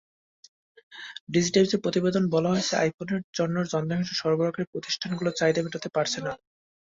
[1.29, 6.31] ডিজিটাইমসের প্রতিবেদনে বলা হয়েছে, আইফোনের জন্য যন্ত্রাংশ সরবরাহকারী প্রতিষ্ঠানগুলো চাহিদা মেটাতে পারছে না।